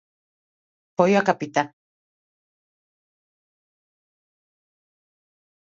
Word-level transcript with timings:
Foi 0.97 1.11
a 1.15 1.25
capitá. 1.29 1.63